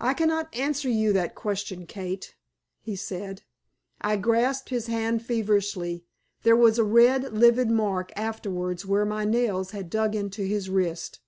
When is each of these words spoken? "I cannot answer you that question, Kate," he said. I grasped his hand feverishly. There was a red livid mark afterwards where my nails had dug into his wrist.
"I 0.00 0.12
cannot 0.12 0.54
answer 0.54 0.90
you 0.90 1.14
that 1.14 1.34
question, 1.34 1.86
Kate," 1.86 2.34
he 2.82 2.94
said. 2.94 3.40
I 4.02 4.16
grasped 4.18 4.68
his 4.68 4.86
hand 4.86 5.24
feverishly. 5.24 6.04
There 6.42 6.54
was 6.54 6.78
a 6.78 6.84
red 6.84 7.32
livid 7.32 7.70
mark 7.70 8.12
afterwards 8.16 8.84
where 8.84 9.06
my 9.06 9.24
nails 9.24 9.70
had 9.70 9.88
dug 9.88 10.14
into 10.14 10.42
his 10.42 10.68
wrist. 10.68 11.20